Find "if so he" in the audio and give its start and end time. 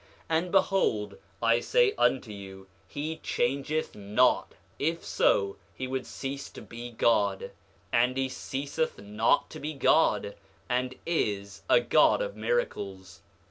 4.79-5.85